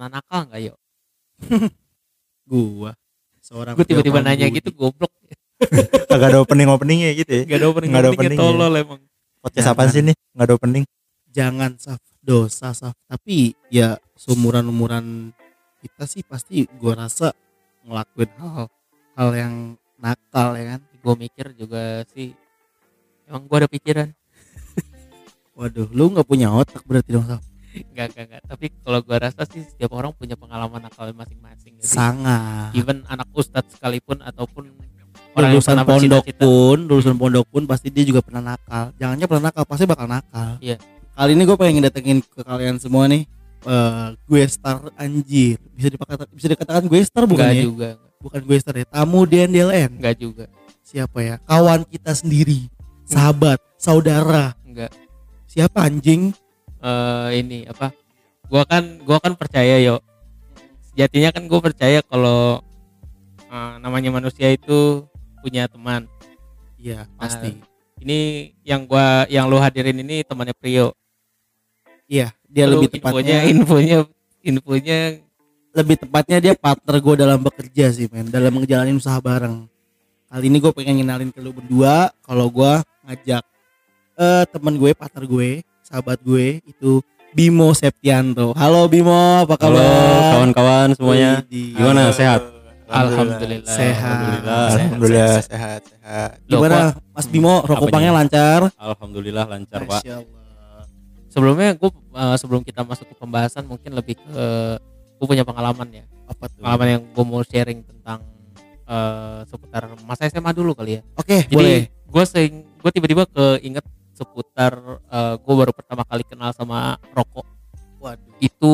[0.00, 0.74] pernah nakal nggak yo
[2.48, 2.96] Gua
[3.44, 4.56] seorang gue tiba-tiba nanya Budi.
[4.64, 5.12] gitu goblok
[6.08, 7.42] Kagak ada opening openingnya gitu ya.
[7.44, 8.56] Gak ada opening Nggak ada openingnya openingnya.
[8.64, 9.00] tolol emang
[9.44, 10.16] Podcast apaan sih nih?
[10.32, 10.84] Nggak ada opening.
[11.28, 12.96] Jangan saf dosa saf.
[13.04, 15.36] Tapi ya seumuran umuran
[15.84, 17.36] kita sih pasti gua rasa
[17.84, 18.72] ngelakuin hal
[19.20, 19.54] hal yang
[20.00, 20.80] nakal ya kan.
[20.80, 22.32] gue mikir juga sih
[23.28, 24.08] emang gue ada pikiran
[25.60, 27.49] Waduh, lu nggak punya otak berarti dong saf.
[27.70, 28.42] Enggak, enggak, enggak.
[28.50, 31.78] Tapi kalau gue rasa sih setiap orang punya pengalaman nakal masing-masing.
[31.78, 32.74] Jadi, Sangat.
[32.74, 34.74] even anak ustadz sekalipun ataupun
[35.38, 36.42] orang lulusan pondok bercita-cita.
[36.42, 38.90] pun, lulusan pondok pun pasti dia juga pernah nakal.
[38.98, 40.58] Jangannya pernah nakal, pasti bakal nakal.
[40.58, 40.82] Iya.
[41.14, 43.28] Kali ini gue pengen datengin ke kalian semua nih.
[43.60, 48.40] eh gue star anjir bisa dipakai bisa dikatakan gue star bukan Enggak ya juga, bukan
[48.48, 50.48] gue star ya tamu DNDLN enggak juga,
[50.80, 52.72] siapa ya kawan kita sendiri
[53.04, 54.88] sahabat saudara enggak.
[55.44, 56.32] siapa anjing
[56.80, 57.92] eh ini apa?
[58.50, 60.02] Gua kan, gua kan percaya yo.
[60.90, 62.60] Sejatinya kan gue percaya kalau
[63.46, 65.06] eh, namanya manusia itu
[65.40, 66.10] punya teman.
[66.80, 67.56] iya Nah, pasti
[68.00, 70.96] Ini yang gua, yang lu hadirin ini temannya Prio.
[72.10, 74.08] iya dia Lu lebih tepatnya infonya,
[74.42, 74.98] infonya,
[75.70, 79.70] lebih tepatnya dia partner gue dalam bekerja sih men dalam ngejalanin usaha bareng
[80.26, 82.72] kali ini gue pengen ngenalin ke lu berdua kalau gue
[83.06, 83.44] ngajak
[84.18, 87.02] eh teman gue partner gue sahabat gue itu
[87.34, 91.42] Bimo Septianto halo Bimo apa Halo kabar kawan-kawan semuanya.
[91.50, 92.46] Gimana sehat?
[92.90, 93.70] alhamdulillah.
[93.70, 93.98] Sehat.
[93.98, 94.66] Alhamdulillah.
[94.70, 96.30] Alhamdulillah sehat sehat.
[96.46, 97.94] Gimana Mas Bimo rokok Apanya?
[97.94, 100.02] pangnya lancar Alhamdulillah lancar pak.
[101.26, 101.90] Sebelumnya gue
[102.38, 104.46] sebelum kita masuk ke pembahasan mungkin lebih ke
[105.18, 108.22] gue punya pengalaman ya apa tuh pengalaman yang gue mau sharing tentang
[108.86, 113.84] eh, seputar masa SMA dulu kali ya oke jadi boleh gue sering gue tiba-tiba keinget
[114.20, 114.76] seputar
[115.40, 117.48] gue baru pertama kali kenal sama rokok.
[117.96, 118.36] Waduh.
[118.36, 118.72] Itu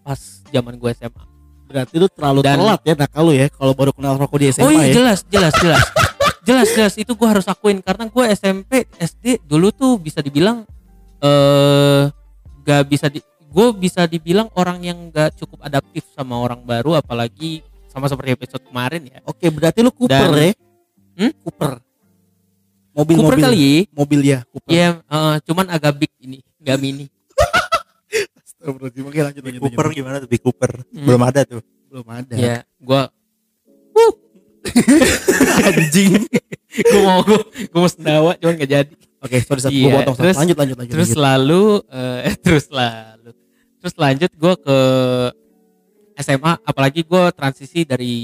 [0.00, 1.24] pas zaman gue SMA
[1.70, 4.66] berarti lu terlalu Dan- telat ya nakal lu ya kalau baru kenal rokok di SMA
[4.66, 4.94] oh iya ya?
[4.96, 5.84] jelas jelas jelas.
[6.40, 6.96] Jelas jelas.
[6.96, 7.84] Itu gue harus akuin.
[7.84, 10.64] Karena gue SMP SD dulu tuh bisa dibilang
[11.20, 12.08] eh
[12.64, 17.60] gak bisa di gue bisa dibilang orang yang gak cukup adaptif sama orang baru apalagi
[17.92, 19.20] sama seperti episode kemarin ya.
[19.28, 20.52] Oke berarti lu Cooper Dan- ya?
[21.20, 21.32] Hmm?
[21.44, 21.70] Cooper
[22.92, 27.06] mobil Cooper mobil kali mobil ya Cooper ya eh, cuman agak big ini gak mini
[28.36, 29.04] Astagfirullahaladzim.
[29.06, 29.60] Oke lanjut lanjut.
[29.62, 29.96] Cooper lanjut.
[29.96, 30.28] gimana tuh?
[30.28, 30.70] Big Cooper.
[30.84, 31.06] Hmm.
[31.08, 31.62] Belum ada tuh.
[31.88, 32.34] belum ada.
[32.34, 33.02] ya gue
[35.66, 36.12] Anjing.
[36.70, 40.16] gue mau gue gue mau sendawa cuman gak jadi Oke, sorry satu Iya, gua potong.
[40.16, 40.92] Terus- lanjut lanjut lanjut.
[40.92, 41.20] terus lanjut.
[41.20, 43.30] lalu eh terus lalu
[43.76, 44.78] terus lanjut gue ke
[46.20, 48.16] SMA apalagi gue transisi dari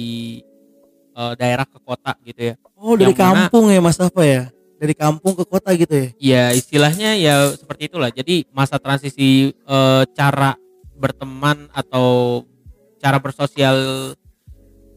[1.10, 4.42] eh, daerah ke kota gitu ya oh, dari yang mana- kampung ya Mas apa ya?
[4.76, 6.08] Dari kampung ke kota gitu ya.
[6.20, 10.52] ya istilahnya ya seperti itulah jadi masa transisi eh, cara
[10.96, 12.44] berteman atau
[13.00, 13.76] cara bersosial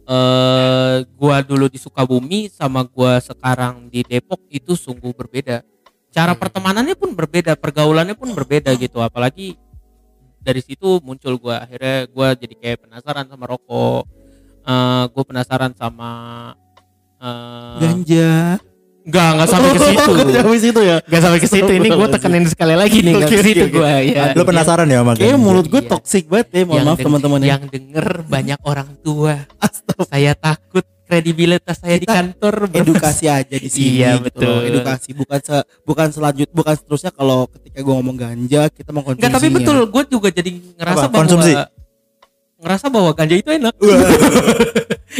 [0.10, 5.62] eh gua dulu di Sukabumi sama gua sekarang di Depok itu sungguh berbeda
[6.10, 6.42] cara Hmm.
[6.42, 9.54] pertemanannya pun berbeda pergaulannya pun berbeda gitu apalagi
[10.42, 14.10] dari situ muncul gua akhirnya gua jadi kayak penasaran sama rokok
[14.70, 16.12] eh gue penasaran sama
[17.20, 18.60] eh Ganja.
[19.02, 20.98] Enggak enggak sampai ke situ Nggak sampai situ ya.
[21.02, 23.74] Gak sampai ke situ ini gue tekenin sekali lagi nih Gak Oke, ke situ oke.
[23.76, 24.24] gue ya.
[24.34, 25.90] Lu penasaran ya sama Kayaknya mulut gue Iya.
[25.90, 26.62] toksik banget ya.
[26.64, 27.48] Mohon Yang maaf teman-teman ya.
[27.50, 29.34] Yang denger banyak orang tua.
[30.06, 33.98] Saya takut kredibilitas saya di kantor Edukasi aja di sini.
[33.98, 34.46] Iya, gitu betul.
[34.48, 34.62] loh.
[34.64, 39.26] Edukasi bukan se bukan selanjut bukan seterusnya kalau ketika gue ngomong ganja kita mengkonsumsinya.
[39.26, 41.10] Enggak tapi betul gue juga jadi ngerasa Apa?
[41.10, 41.54] bahwa Konsumsi?
[42.60, 43.74] ngerasa bahwa ganja itu enak.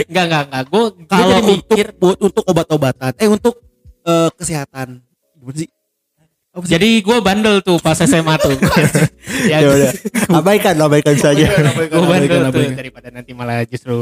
[0.06, 0.64] Enggak enggak enggak.
[0.68, 1.86] Gue Kalau untuk mikir.
[1.96, 3.54] buat untuk obat-obatan, eh untuk
[4.06, 5.02] eh, kesehatan.
[5.40, 5.70] Gimana sih?
[6.50, 6.72] Apa sih?
[6.76, 8.56] Jadi gue bandel tuh pas SMA tuh.
[9.52, 9.92] ya, Ya udah.
[10.40, 11.46] Abaikan, abaikan saja.
[11.46, 12.78] gue bandel Abaikan, tuh abaikan.
[12.78, 13.98] daripada nanti malah justru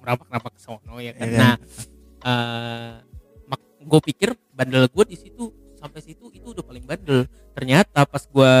[0.00, 1.26] merapak-rapak ke sono ya kan.
[1.28, 1.38] Iya?
[1.38, 1.54] Nah,
[2.24, 2.92] eh
[3.88, 5.48] gue pikir bandel gue di situ
[5.80, 7.24] sampai situ itu udah paling bandel.
[7.54, 8.54] Ternyata pas gue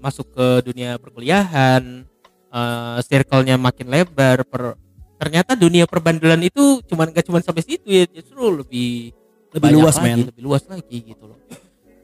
[0.00, 2.06] masuk ke dunia perkuliahan,
[2.50, 4.74] eh circle-nya makin lebar, per,
[5.20, 9.14] ternyata dunia perbandelan itu cuman gak cuman sampai situ ya, justru lebih
[9.52, 10.18] Lebih banyak luas, lagi, men.
[10.32, 11.38] lebih luas lagi gitu loh.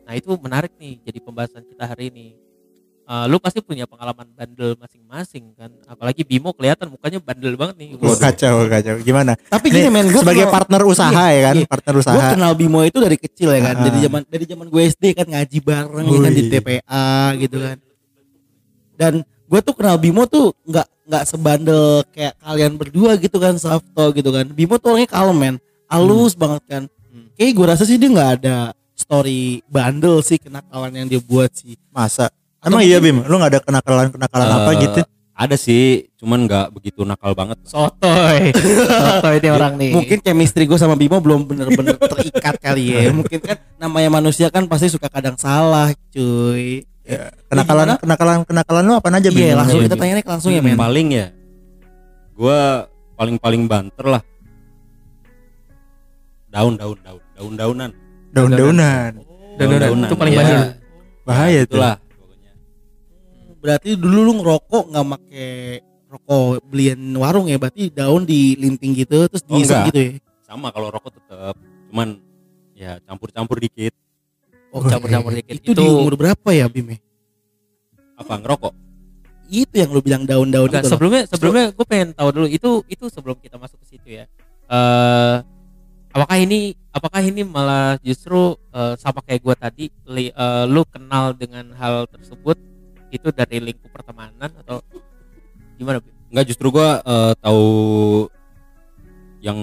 [0.05, 2.27] Nah itu menarik nih jadi pembahasan kita hari ini.
[3.09, 7.89] Eh, lu pasti punya pengalaman bandel masing-masing kan, apalagi Bimo kelihatan mukanya bandel banget nih.
[7.97, 9.01] Wah, kacau, kacau.
[9.01, 9.33] Gimana?
[9.49, 11.65] Tapi gini men, gue sebagai partner usaha ya kan, iya.
[11.65, 12.33] partner gue usaha.
[12.37, 13.85] kenal Bimo itu dari kecil ya kan, Ah.
[13.89, 16.43] dari zaman dari zaman gue SD kan ngaji bareng ya kan di.
[16.53, 17.09] TPA
[17.41, 17.77] gitu kan.
[18.93, 24.13] Dan gue tuh kenal Bimo tuh nggak nggak sebandel kayak kalian berdua gitu kan, Safto
[24.13, 24.45] gitu kan.
[24.53, 25.55] Bimo tuh orangnya kalem men,
[25.89, 26.83] halus banget kan.
[27.19, 27.35] Hmm.
[27.35, 28.57] Kayak gue rasa sih dia nggak ada
[28.93, 31.75] story bandel sih kenakalan yang dia buat sih.
[31.91, 32.31] Masa?
[32.59, 35.01] Emang iya Bim, lu gak ada kenakalan-kenakalan apa Eh, gitu?
[35.33, 37.63] Ada sih, cuman nggak begitu nakal banget.
[37.63, 38.51] Sotoy.
[38.51, 39.95] Sotoy ini orang nih.
[39.95, 43.15] Mungkin chemistry gue sama Bimo belum bener-bener terikat kali ya.
[43.15, 46.83] Mungkin kan namanya manusia kan pasti suka kadang salah, cuy.
[47.07, 49.57] Ya, kenakalan kenakalan kenakalan lu apa aja Iya, Bim?
[49.57, 49.87] langsung Bim?
[49.87, 50.75] kita tanya nih langsung ya, men.
[50.75, 51.27] Paling ya,
[52.35, 52.59] gua
[53.15, 54.23] paling-paling banter lah.
[56.49, 57.91] Daun, daun, daun, daun-daunan.
[58.33, 59.13] daun-daunan
[59.59, 60.09] Daun-daunan.
[60.09, 60.61] Itu paling bandel.
[61.27, 61.97] bahaya Itulah.
[62.01, 62.53] pokoknya.
[63.59, 65.49] Berarti dulu lu ngerokok nggak make
[66.09, 70.11] rokok belian warung ya, berarti daun dilinting gitu terus Oh, gitu ya.
[70.41, 71.53] Sama kalau rokok tetap,
[71.93, 72.17] cuman
[72.73, 73.93] ya campur-campur dikit.
[74.73, 75.53] Oh, Campur-campur dikit.
[75.59, 76.93] Itu, di Itu- umur berapa ya, Bim?
[76.93, 76.99] ya?
[78.17, 78.73] Apa ngerokok?
[79.49, 80.89] Itu yang lu bilang daun-daun Enggak, itu.
[80.89, 80.93] loh.
[80.97, 84.25] sebelumnya sebelumnya gue pengen tahu dulu itu itu sebelum kita masuk ke situ ya.
[84.69, 85.37] Eh
[86.19, 86.59] apakah ini
[86.91, 92.11] apakah ini malah justru eh, sama kayak gue tadi li- eh, lu kenal dengan hal
[92.11, 92.59] tersebut
[93.09, 94.83] itu dari lingkup pertemanan atau
[95.79, 96.03] gimana?
[96.03, 96.13] Bim?
[96.29, 97.63] Enggak, justru gua eh, tahu
[99.41, 99.59] yang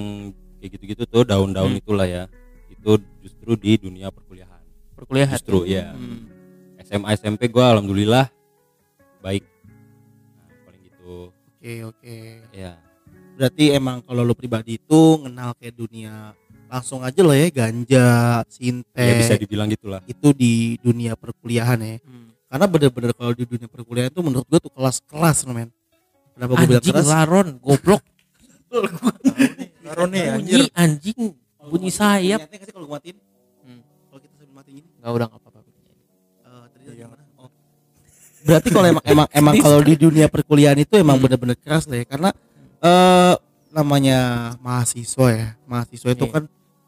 [0.57, 1.81] kayak gitu-gitu tuh daun-daun Hmm.
[1.83, 2.23] itulah ya.
[2.71, 4.63] Itu justru di dunia perkuliahan.
[4.95, 5.35] Perkuliahan.
[5.35, 5.91] Justru ya.
[5.93, 6.31] Hmm.
[6.81, 8.31] SMA SMP gua alhamdulillah
[9.19, 9.43] baik.
[9.43, 11.29] Nah, paling gitu.
[11.29, 12.17] Oke, oke.
[12.49, 12.77] Ya.
[13.35, 16.31] Berarti emang kalau lu pribadi itu kenal kayak dunia
[16.65, 18.07] langsung aja lah ya ganja,
[18.47, 18.97] sinte.
[18.97, 20.01] ya bisa dibilang gitulah.
[20.05, 21.97] itu di dunia perkuliahan ya.
[22.01, 22.33] Hmm.
[22.45, 25.69] Karena bener-bener kalau di dunia perkuliahan itu menurut gua tuh kelas-kelas men.
[26.33, 27.07] Kenapa gua bilang Anjing keras?
[27.07, 28.01] laron, goblok.
[29.85, 31.19] Taruh nih anjir bunyi anjing,
[31.61, 32.39] bunyi sayap.
[32.49, 33.17] Nggak kalau gua matiin?
[33.61, 33.79] Hmm.
[34.09, 35.59] Kalau kita sambil matiin gini, Enggak udah enggak apa-apa.
[35.61, 37.23] eh, tadi mana?
[37.37, 37.49] Oh.
[38.45, 41.23] Berarti kalau emang emang emang kalau di dunia perkuliahan itu emang Hmm.
[41.29, 42.29] bener-bener keras lah ya karena
[42.81, 43.33] eh
[43.75, 44.19] namanya
[44.63, 45.47] mahasiswa ya.
[45.67, 46.33] Mahasiswa itu Iya.
[46.33, 46.43] kan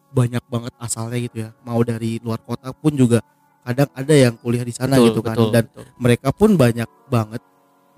[0.08, 1.50] banyak banget asalnya gitu ya.
[1.62, 3.20] Mau dari luar kota pun juga
[3.62, 5.84] kadang ada yang kuliah di sana gitu kan betul, dan betul.
[6.00, 7.44] mereka pun banyak banget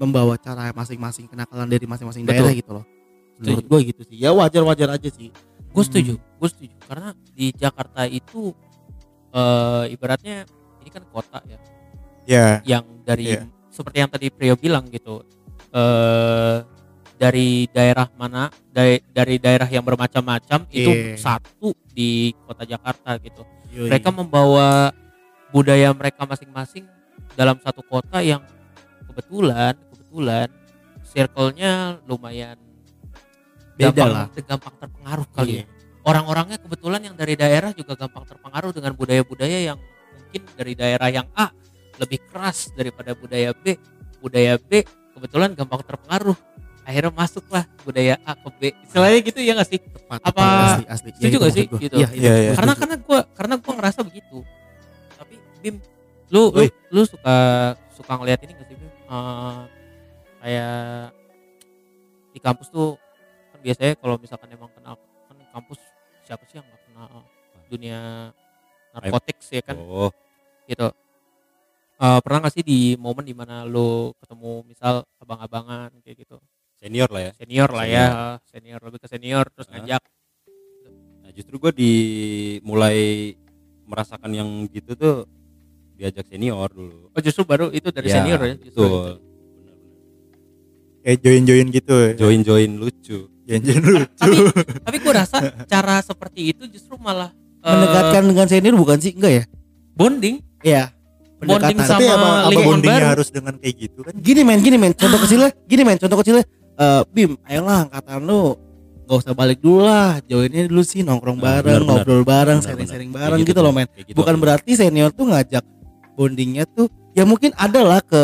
[0.02, 2.34] membawa cara masing-masing kenakalan dari masing-masing Betul.
[2.42, 2.86] daerah gitu loh.
[3.38, 4.18] Menurut gue gitu sih.
[4.18, 5.30] Ya wajar-wajar aja sih.
[5.70, 8.58] gue setuju gue setuju karena di Jakarta itu
[9.30, 10.50] eh ibaratnya
[10.82, 11.58] ini kan kota ya
[12.26, 13.46] ya yang dari Iya.
[13.70, 15.22] seperti yang tadi Prio bilang gitu
[15.70, 16.58] eh
[17.20, 21.20] dari daerah mana dari dari daerah yang bermacam-macam itu Iya.
[21.20, 23.44] satu di kota Jakarta gitu
[23.76, 23.92] Yoi.
[23.92, 24.96] mereka membawa
[25.52, 26.88] budaya mereka masing-masing
[27.36, 28.40] dalam satu kota yang
[29.12, 30.48] kebetulan kebetulan
[31.04, 32.56] circle-nya lumayan
[33.76, 34.28] Beda gampang, lah.
[34.44, 35.64] gampang terpengaruh kali Iya.
[35.64, 35.66] ya.
[36.00, 39.78] Orang-orangnya kebetulan yang dari daerah juga gampang terpengaruh dengan budaya-budaya yang
[40.16, 41.52] mungkin dari daerah yang A
[42.00, 43.76] lebih keras daripada budaya B.
[44.24, 44.84] Budaya B
[45.16, 46.36] kebetulan gampang terpengaruh.
[46.90, 48.62] Akhirnya masuklah budaya A ke B.
[48.82, 49.78] Istilahnya gitu ya nggak sih?
[49.78, 50.42] Tepat, Apa-
[50.74, 51.10] asli, asli.
[51.14, 51.66] setuju itu gak sih?
[51.70, 51.78] gua.
[51.78, 51.96] Gitu.
[52.02, 52.52] Iya, itu Iya, gua iya.
[52.58, 54.38] karena karena gua karena gua ngerasa begitu.
[55.14, 55.76] Tapi Bim,
[56.34, 56.42] lu
[56.90, 57.36] lu, suka
[57.94, 58.90] suka ngeliat ini gak sih Bim?
[58.90, 59.60] Eh,
[60.42, 61.14] kayak
[62.34, 62.98] di kampus tuh
[63.54, 64.98] kan biasanya kalau misalkan emang kenal
[65.30, 65.78] kan kampus
[66.26, 67.10] siapa sih yang nggak kenal
[67.70, 68.00] dunia
[68.94, 70.10] narkotik ya kan Oh,
[70.66, 70.90] gitu
[72.00, 76.40] Eh, pernah gak sih di momen di mana lu ketemu misal abang-abangan kayak gitu
[76.80, 77.32] senior lah ya.
[77.36, 78.06] senior lah ya
[78.48, 79.84] senior lebih ke senior terus Hah?
[79.84, 80.04] ngajak
[81.20, 81.92] Nah, justru gue di
[82.66, 82.98] mulai
[83.86, 85.30] merasakan yang gitu tuh
[85.94, 87.14] diajak senior dulu.
[87.14, 89.12] oh justru baru itu dari senior ya justru Betul.
[91.00, 92.12] kayak join-join gitu ya.
[92.18, 93.18] Join-join lucu.
[93.46, 94.18] Join-join lucu.
[94.18, 94.36] tapi
[94.82, 97.30] tapi gue rasa cara seperti itu justru malah
[97.62, 99.14] eh, mendekatkan dengan senior bukan sih?
[99.14, 99.44] Enggak ya?
[99.94, 100.92] bonding Iya.
[101.40, 103.12] Bonding sama Tapi apa, apa bondingnya baru.
[103.16, 104.12] harus dengan kayak gitu kan?
[104.20, 104.92] Gini men, gini men.
[104.92, 105.96] Contoh kecilnya, gini men.
[105.96, 106.44] Contoh kecilnya,
[106.80, 108.56] eh Bim, ayolah angkatan lu
[109.10, 110.22] gak usah balik dulu lah.
[110.24, 113.74] Joinnya dulu sih nongkrong Nah, bareng, benar, ngobrol bareng, Benar, sharing-sharing bareng Kayak gitu loh
[113.76, 113.88] men.
[113.98, 114.16] Gitu.
[114.16, 115.66] Bukan berarti senior tuh ngajak
[116.16, 118.24] bondingnya tuh ya mungkin ada lah ke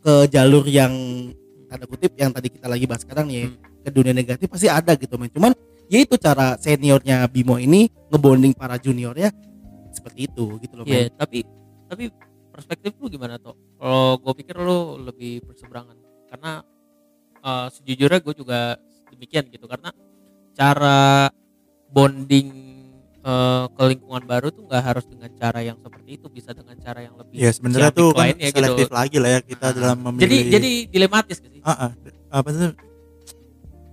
[0.00, 0.92] ke jalur yang
[1.68, 3.58] tanda kutip yang tadi kita lagi bahas sekarang nih ya, Hmm.
[3.84, 5.28] ke dunia negatif pasti ada gitu men.
[5.28, 5.52] Cuman
[5.92, 9.28] ya itu cara seniornya Bimo ini ngebonding para juniornya
[9.92, 11.18] seperti itu gitu loh Iya, men.
[11.20, 11.38] tapi
[11.86, 12.04] tapi
[12.50, 13.52] perspektif lu gimana tuh?
[13.76, 15.96] Kalau gue pikir lu lebih berseberangan
[16.32, 16.64] karena
[17.44, 18.60] eh, sejujurnya gue juga
[19.08, 19.92] demikian gitu karena
[20.52, 21.28] cara
[21.88, 22.48] bonding
[23.20, 27.00] eh, ke lingkungan baru tuh nggak harus dengan cara yang seperti itu bisa dengan cara
[27.00, 28.50] yang lebih Ya sebenarnya tuh kan gitu.
[28.50, 30.20] selektif lagi lah ya kita Nah, dalam memilih.
[30.20, 31.90] jadi jadi dilematis sih Ah, ah.
[32.30, 32.72] apa sih?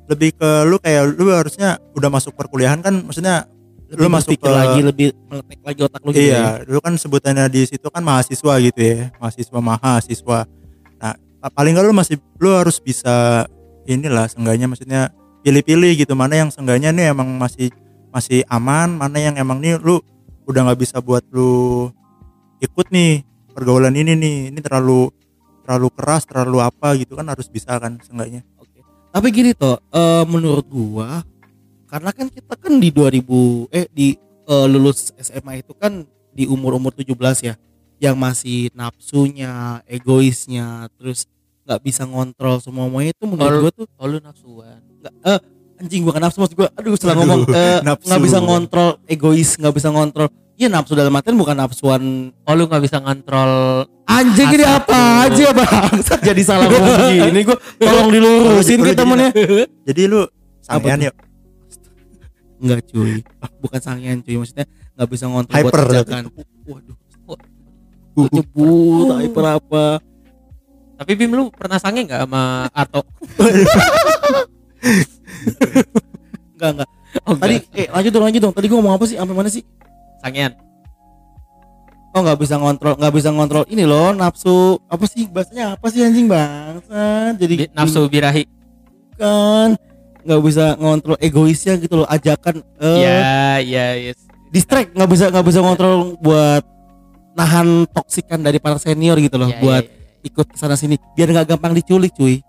[0.07, 3.47] Lebih ke lu kayak lu harusnya udah masuk perkuliahan kan maksudnya
[3.87, 6.35] Lebih lu masuk ke- lagi lebih meletek lagi otak lu gitu ya.
[6.35, 10.39] iya, dulu kan sebutannya di situ kan mahasiswa gitu ya, mahasiswa mahasiswa.
[11.41, 13.49] Pa- paling lu masih lu harus bisa
[13.89, 15.01] inilah seenggaknya maksudnya
[15.41, 16.13] pilih-pilih gitu.
[16.13, 17.73] Mana yang seenggaknya nih emang masih
[18.13, 19.97] masih aman, mana yang emang nih lu
[20.45, 21.89] udah nggak bisa buat lu
[22.61, 23.25] ikut nih
[23.57, 25.09] pergaulan ini nih, ini terlalu
[25.65, 28.81] terlalu keras terlalu apa gitu kan harus bisa kan seenggaknya Oke.
[29.13, 31.25] Tapi gini toh, eh, menurut gua
[31.89, 34.15] karena kan kita kan di 2000 eh di
[34.47, 37.55] eh, lulus SMA itu kan di umur-umur 17 ya
[38.01, 41.29] yang masih nafsunya, egoisnya, terus
[41.61, 44.81] nggak bisa ngontrol semuanya itu menurut Kalau- gua tuh Oh lu nafsuan.
[44.99, 45.39] nggak eh
[45.77, 48.05] anjing bukan nafsu maksud gua aduh setelah ngomong eh, Nafsu.
[48.05, 52.01] nggak bisa ngontrol egois nggak bisa ngontrol Iya nafsu dalam artian bukan nafsuan.
[52.45, 57.57] Oh lu nggak bisa ngontrol Anjing ini apa aja bang Jadi salah ngomong begini Gue
[57.79, 59.29] tolong dilurusin Lu ke jadi- temennya
[59.83, 60.21] jadi lu
[60.59, 61.15] sangean yuk.
[62.57, 63.25] Enggak cuy.
[63.57, 65.81] Bukan sangian cuy Maksudnya nggak bisa ngontrol Hyper.
[65.81, 66.05] buat
[66.67, 66.93] Waduh.
[66.93, 67.00] Gue
[68.13, 69.85] nyebut Hyper apa
[70.95, 73.01] Tapi Bim lu pernah sange nggak sama Arto?
[76.55, 76.89] Enggak enggak
[77.27, 78.53] Oh, Tadi eh lanjut dong lanjut dong.
[78.55, 79.19] Tadi gue ngomong apa sih?
[79.19, 79.67] Sampai mana sih?
[80.17, 80.55] Sangean.
[82.11, 85.27] Oh nggak bisa ngontrol nggak bisa ngontrol ini loh nafsu apa sih?
[85.27, 88.43] Bahasanya apa sih anjing bangsa jadi Bi- nafsu birahi.
[89.15, 89.75] kan
[90.21, 93.19] nggak bisa ngontrol egoisnya gitu loh ajakan eh Ya,
[93.59, 94.19] ya, yes.
[94.49, 94.91] distract.
[94.91, 96.63] Nggak bisa nggak bisa ngontrol buat
[97.33, 100.27] nahan toksikan dari para senior gitu loh Ya, buat ya, ya, ya.
[100.27, 102.43] ikut ke sana sini biar nggak gampang diculik cuy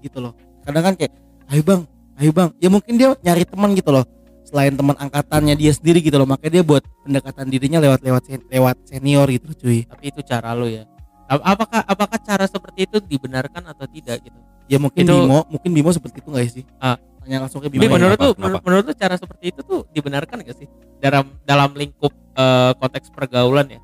[0.00, 1.12] gitu loh kadang kan kayak
[1.48, 1.80] ayo bang
[2.16, 4.04] ayo bang ya mungkin dia nyari teman gitu loh
[4.44, 8.76] selain teman angkatannya dia sendiri gitu loh makanya dia buat pendekatan dirinya lewat lewat lewat
[8.84, 10.84] senior gitu cuy Tapi itu cara lu ya.
[11.24, 14.36] Ap- Apakah apakah cara seperti itu dibenarkan atau tidak gitu?
[14.64, 16.96] ya mungkin Itu- Bimo mungkin Bimo seperti itu nggak sih Ah.
[17.20, 17.96] tanya langsung ke Bimo Gimana?
[17.98, 18.24] menurut Kenapa?
[18.24, 18.44] lu Kenapa?
[18.44, 23.08] menur- menurut lu cara seperti itu tuh dibenarkan gak sih dalam dalam lingkup eh, konteks
[23.10, 23.80] pergaulan ya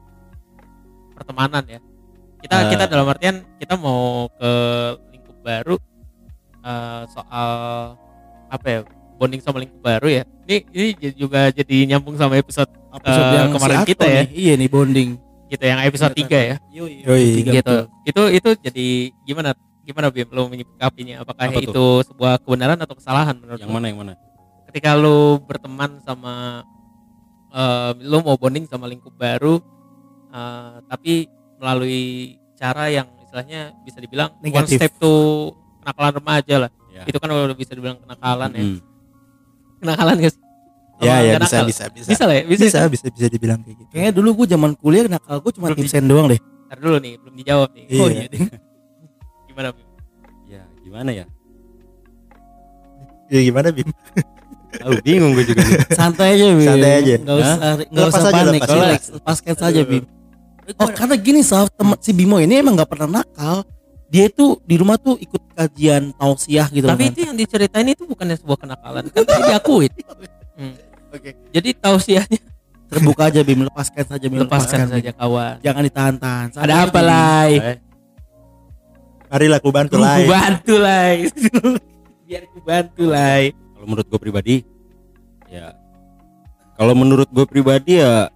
[1.31, 1.79] pertemanan ya
[2.41, 2.69] kita Eh.
[2.69, 4.51] kita dalam artian kita mau ke
[5.11, 5.77] lingkup baru
[6.61, 7.51] eh, soal
[8.51, 8.81] apa ya
[9.15, 13.55] bonding sama lingkup baru ya ini ini juga jadi nyambung sama episode episode Eh, yang
[13.55, 14.23] kemarin si kita ya.
[14.25, 14.29] nih.
[14.35, 15.11] iya nih bonding
[15.47, 17.25] gitu yang episode 3 ya Yoi, Yoi.
[17.37, 17.99] tiga, gitu betul.
[18.03, 18.87] itu itu jadi
[19.25, 21.67] gimana gimana Bim lo menyikapinya apakah Apa tuh?
[21.67, 23.75] itu sebuah kebenaran atau kesalahan menurut yang lo?
[23.77, 24.15] mana yang mana
[24.67, 26.63] ketika lu berteman sama
[27.51, 29.59] eh lu mau bonding sama lingkup baru
[30.31, 31.13] eh, tapi
[31.59, 32.03] melalui
[32.55, 34.77] cara yang istilahnya bisa dibilang one Negatif.
[34.81, 35.15] step to
[35.81, 36.71] kenakalan remaja lah.
[36.91, 37.03] Ya.
[37.07, 38.63] Itu kan udah bisa dibilang kenakalan ya.
[38.63, 38.79] Hmm.
[39.81, 40.37] kenakalan guys
[41.01, 42.09] ya ya Nggak bisa bisa bisa.
[42.11, 42.43] Bisa lah ya?
[42.45, 43.89] Bisa, bisa bisa bisa dibilang kayak gitu.
[43.89, 46.41] Kayaknya dulu gue zaman kuliah nakal gue cuma tipsen doang deh.
[46.69, 47.85] Ntar dulu nih belum dijawab nih.
[47.89, 48.01] Iya.
[48.03, 48.27] oh iya
[49.49, 49.87] gimana Bim?
[50.47, 51.25] ya gimana ya?
[53.31, 53.89] Ya gimana bim?
[54.71, 55.79] Tahu bingung gue juga nih.
[55.95, 56.67] santai aja Bim.
[56.67, 57.15] Santai aja.
[57.17, 58.61] nggak usah nggak Lepas usah panik.
[58.63, 60.05] lepas, lepaskan saja Bim
[60.77, 63.65] oh karena gini Saf temen si Bimo ini emang nggak pernah nakal.
[64.11, 67.13] Dia itu di rumah tuh ikut kajian tausiah gitu tapi kan.
[67.15, 69.93] itu yang diceritain itu bukannya sebuah kenakalan kan tadi diakuin
[70.61, 70.77] Hmm.
[71.09, 71.33] Oke.
[71.55, 72.37] jadi tausiahnya
[72.91, 73.65] terbuka aja Bim.
[73.65, 74.39] Lepaskan saja Bim.
[74.43, 74.93] Lepaskan Bim.
[74.99, 75.55] saja kawan.
[75.63, 76.47] Jangan ditahan-tahan.
[76.53, 77.53] Ada apa lai?
[77.57, 77.77] Eh,
[79.27, 81.15] marilah aku bantu lah ku bantu lai.
[82.27, 83.55] Biar ku bantu lai.
[83.55, 84.57] Kalau menurut gue pribadi
[85.47, 85.75] ya
[86.75, 88.31] kalau menurut gue pribadi ya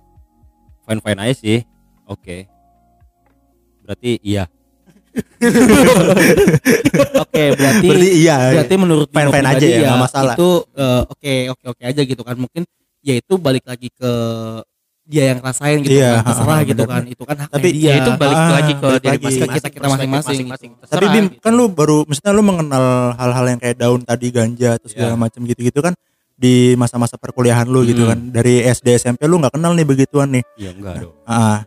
[0.82, 1.58] fine fine aja sih
[2.06, 2.38] oke
[3.82, 4.44] berarti iya
[7.23, 10.34] oke berarti berarti iya berarti menurut Bimo Fine-fine aja ya, nggak masalah.
[10.34, 12.62] itu eh, oke oke oke aja gitu kan mungkin
[13.00, 14.12] ya itu balik lagi ke
[15.04, 16.88] dia yang rasain gitu Iya, kan terserah gitu bener.
[16.88, 19.20] kan itu kan haknya Tapi- dia ya itu balik Ah, lagi ke balik diri lagi.
[19.20, 20.37] masing-masing Kita- kita masing-masing.
[20.40, 21.38] perspektif tapi Terserah bim gitu.
[21.38, 25.20] kan lu baru maksudnya lu mengenal hal-hal yang kayak daun tadi ganja atau segala Iya.
[25.20, 25.92] macam gitu-gitu kan
[26.34, 28.11] di masa-masa perkuliahan lu gitu Hmm.
[28.11, 31.61] kan dari SD SMP lu nggak kenal nih begituan nih iya enggak dong ah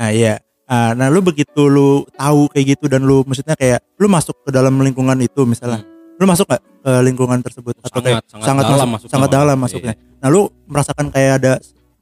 [0.00, 0.40] ah iya.
[0.64, 4.50] Ah, nah lu begitu lu tahu kayak gitu dan lu maksudnya kayak lu masuk ke
[4.50, 5.82] dalam lingkungan itu misalnya
[6.14, 7.74] lu masuk gak ke lingkungan tersebut?
[7.76, 9.64] Atau Sangat, kayak sangat sangat dalam masuk- masuknya, sangat dalam Iya.
[9.66, 11.52] masuknya nah lu merasakan kayak ada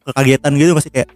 [0.03, 1.09] kekagetan gitu masih kayak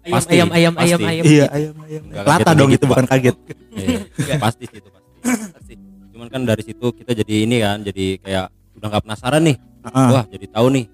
[0.00, 0.88] ayam pasti, ayam ayam pasti.
[0.88, 1.24] ayam ayam.
[1.24, 3.36] Iya ayam ayam lata dong gitu, itu bukan kaget.
[3.70, 5.10] Iya, pasti sih itu pasti.
[5.52, 5.74] pasti.
[6.10, 8.46] Cuman kan dari situ kita jadi ini kan jadi kayak
[8.80, 9.56] udah nggak penasaran nih.
[9.84, 10.84] Ah, wah jadi tahu nih.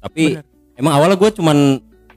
[0.00, 0.24] Tapi
[0.74, 1.58] emang awalnya gue cuman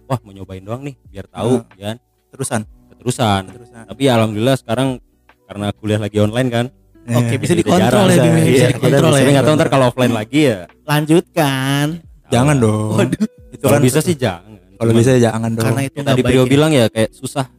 [0.06, 1.98] wah mau nyobain doang nih biar tahu ya kan
[2.30, 4.98] terusan keterusan terusan tapi ya alhamdulillah sekarang
[5.44, 6.68] karena kuliah lagi online kan
[7.10, 9.32] Oke, Eh, bisa dikontrol ya, Bim, bisa, bisa iya, dikontrol tapi ya.
[9.32, 11.86] nggak tahu ntar kalau offline lagi ya Lanjutkan.
[12.28, 13.26] jangan dong itu
[13.60, 16.22] kalau kan bisa sih jangan kalau bisa jangan dong Karena itu tadi.
[16.22, 16.46] Brio ya.
[16.46, 17.50] bilang ya kayak susah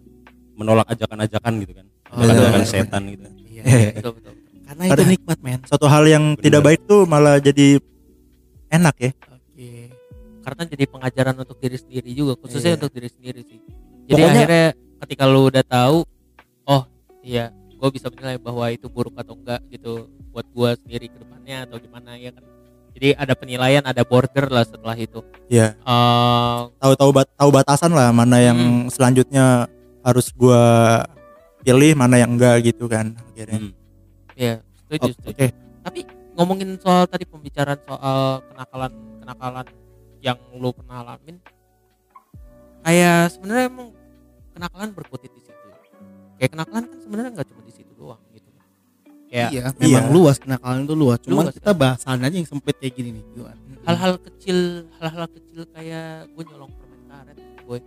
[0.55, 2.69] menolak ajakan-ajakan gitu kan Oh, ajakan-ajakan iya.
[2.69, 3.62] setan gitu Iya.
[3.93, 5.59] betul betul Karena itu nikmat, men.
[5.67, 6.45] suatu hal yang Bener.
[6.47, 7.67] tidak baik tuh malah jadi
[8.69, 9.69] enak ya Oke.
[10.41, 12.79] Karena jadi pengajaran untuk diri sendiri juga, khususnya Iya.
[12.79, 13.59] untuk diri sendiri sih.
[14.11, 14.67] Jadi Pokoknya- akhirnya
[15.00, 15.99] ketika lu udah tahu,
[16.67, 16.83] oh
[17.23, 21.67] iya, gue bisa menilai bahwa itu buruk atau enggak gitu buat gua sendiri ke depannya
[21.67, 22.43] atau gimana ya kan.
[22.90, 25.23] Jadi ada penilaian, ada border lah setelah itu.
[25.47, 25.79] Iya.
[25.79, 28.87] Eh, tahu tahu bat, tahu batasan lah mana yang Hmm.
[28.90, 29.71] selanjutnya
[30.02, 30.62] harus gua
[31.62, 33.73] pilih mana yang enggak gitu kan akhirnya Hmm.
[34.35, 35.14] Iya, setuju, Oke.
[35.14, 35.45] setuju.
[35.81, 36.00] Tapi
[36.35, 39.67] ngomongin soal tadi pembicaraan soal kenakalan kenakalan
[40.19, 41.37] yang lu pernah alamin,
[42.81, 43.88] kayak sebenarnya emang
[44.61, 45.67] kenakalan berkutit di situ.
[46.37, 48.49] Kayak kenakalan kan sebenarnya nggak cuma di situ doang gitu.
[49.26, 50.12] Kayak Iya, memang Iya.
[50.12, 51.19] luas kenakalan itu luas.
[51.19, 53.25] Cuman Luas, kita bahasan aja yang sempit kayak gini nih.
[53.81, 54.59] Hal-hal kecil,
[54.95, 57.79] hal-hal kecil kayak gue nyolong permen karet, gue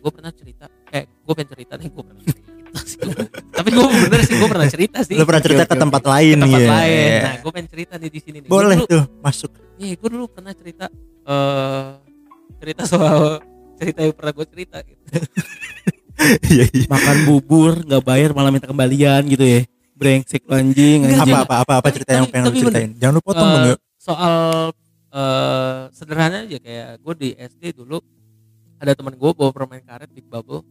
[0.00, 2.48] gue pernah cerita, eh gue pengen cerita nih gue pernah cerita
[2.80, 2.98] sih.
[3.60, 5.14] Tapi gue bener sih gue pernah cerita sih.
[5.14, 7.10] lu pernah cerita ke tempat lain Ke tempat ya lain.
[7.20, 8.48] Nah, gue pengen cerita nih di sini nih.
[8.48, 10.84] Gua boleh dulu- tuh masuk Iya, gue dulu pernah cerita
[11.22, 11.88] eh
[12.56, 13.40] cerita soal
[13.76, 15.02] cerita yang pernah gue cerita gitu.
[16.46, 16.86] iya iya.
[16.86, 19.60] Makan bubur nggak bayar malah minta kembalian gitu ya.
[19.94, 21.04] Brengsek lu anjing.
[21.12, 22.90] Apa apa apa apa Tapi- cerita yang tapi- pengen lu tapi ceritain.
[22.96, 24.44] Jangan lu potong dong ya soal
[25.10, 26.58] eh sederhana aja.
[26.58, 27.98] Kayak gue di SD dulu
[28.80, 30.64] ada teman gue bawa permen karet Big Bubble.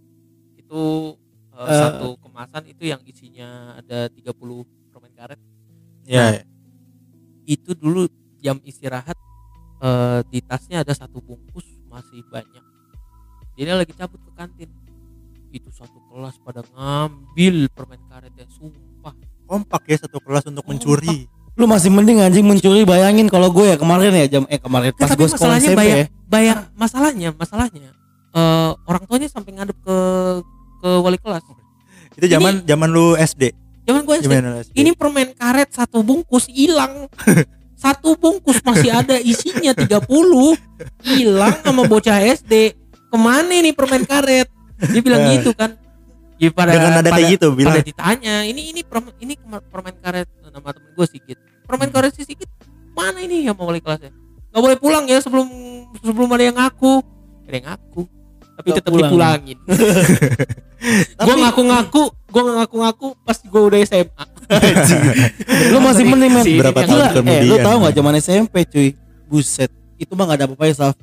[0.55, 1.13] Itu
[1.53, 1.77] eh, Eh.
[1.77, 5.39] satu kemasan itu yang isinya ada 30 permen karet.
[6.07, 6.41] Ya
[7.45, 8.05] itu dulu
[8.39, 9.17] jam istirahat
[9.79, 12.63] eh, di tasnya ada satu bungkus masih banyak.
[13.53, 14.69] Dia lagi cabut ke kantin
[15.49, 19.13] itu satu kelas pada ngambil permen karetnya sumpah.
[19.49, 21.25] Kompak ya satu kelas untuk mencuri.
[21.57, 25.11] Lu masih mending anjing mencuri bayangin kalau gue ya kemarin ya jam eh kemarin pas
[25.11, 26.05] tapi gue sekolah masalahnya SMP bayar, ya.
[26.29, 27.89] bayar masalahnya masalahnya
[28.31, 29.97] eh, orang tuanya sampai ngadep ke
[30.79, 31.43] ke wali kelas.
[32.15, 33.51] Itu zaman zaman lu SD
[33.89, 37.09] zaman gue SD SD ini permen karet satu bungkus hilang.
[37.79, 40.03] Satu bungkus masih ada isinya 30
[40.99, 42.75] hilang sama bocah SD
[43.07, 45.31] ke mana nih permen karet dia bilang Eh.
[45.35, 45.75] gitu kan
[46.35, 49.95] ya, pada, dengan nada pada, kayak gitu bilang pada ditanya ini ini permen, ini permen
[49.97, 52.47] karet nama temen gue Sigit permen karet si Sigit
[52.91, 54.15] mana ini ya mau wali kelasnya
[54.49, 55.47] nggak boleh pulang ya sebelum
[55.99, 57.03] sebelum ada yang ngaku
[57.43, 58.01] ada yang ngaku
[58.55, 59.07] tapi tetap pulang.
[59.07, 59.57] dipulangin
[61.19, 64.25] gue ngaku-ngaku gue ngaku-ngaku pas gue udah SMA
[65.69, 66.45] Lu masih mending men.
[66.57, 67.43] Berapa yang- tahun Gila, eh, kemudian?
[67.45, 68.89] lu tahu nggak zaman SMP cuy?
[69.27, 69.69] Buset.
[69.93, 70.95] Itu mah gak ada apa-apa ya, Saf.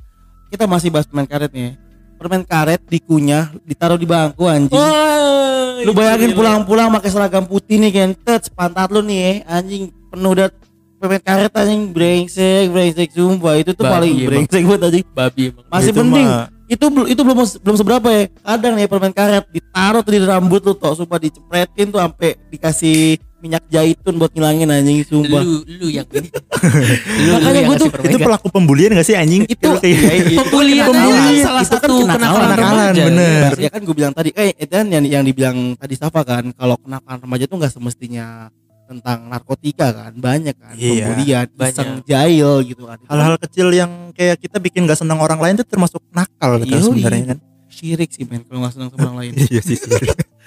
[0.49, 1.63] Kita masih bahas permen karet nih.
[1.63, 1.71] ya.
[2.17, 4.73] Permen karet dikunyah, ditaruh di bangku anjing.
[4.73, 8.09] Wah, lu bayangin pulang-pulang pakai seragam putih nih kan.
[8.17, 10.49] Tet, pantat lu nih ya, anjing penuh dat
[10.97, 13.55] permen karet anjing brengsek, brengsek sumpah.
[13.55, 14.27] Itu tuh Babi paling emang.
[14.27, 15.05] brengsek buat anjing.
[15.07, 16.25] babi emang Masih Itu mending.
[16.27, 18.23] mah- Itu belum itu belum belum seberapa ya.
[18.43, 23.21] Kadang nih permen karet ditaruh tuh di rambut lu toh, sumpah dicepretin tuh sampai dikasih
[23.37, 25.39] minyak zaitun buat ngilangin anjing sumpah.
[25.39, 26.29] lu lu yang ini
[27.23, 30.85] lu, Makanya yang gua tuh- itu pelaku pembulian gak sih anjing Itu- ya, itu Pembulian
[30.85, 32.17] adalah salah Itu kan satu kenakalan.
[32.17, 33.03] kenakalan Kenakalan, remaja.
[33.05, 33.49] bener.
[33.51, 36.49] Iya ya kan gue bilang tadi eh itu kan yang yang dibilang tadi Safa kan
[36.51, 38.25] kalau kenakalan remaja tuh nggak semestinya
[38.83, 41.73] tentang narkotika kan banyak kan Iya, pembulian banyak.
[41.73, 45.37] iseng jahil gitu kan Itu kan hal-hal kecil yang kayak kita bikin gak senang orang
[45.37, 46.83] lain itu termasuk nakal gitu Yoi.
[46.95, 49.91] sebenarnya kan syirik sih men kalau nggak senang sama orang lain iya sih sih